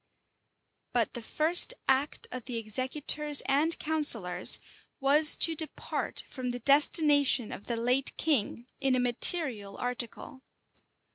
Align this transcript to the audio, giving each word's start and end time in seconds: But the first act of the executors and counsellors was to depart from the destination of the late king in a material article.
But 0.93 1.13
the 1.13 1.21
first 1.21 1.75
act 1.87 2.27
of 2.31 2.45
the 2.45 2.57
executors 2.57 3.41
and 3.45 3.77
counsellors 3.77 4.57
was 4.99 5.35
to 5.35 5.53
depart 5.53 6.23
from 6.27 6.49
the 6.49 6.57
destination 6.59 7.51
of 7.51 7.67
the 7.67 7.75
late 7.77 8.17
king 8.17 8.65
in 8.79 8.95
a 8.95 8.99
material 8.99 9.77
article. 9.77 10.41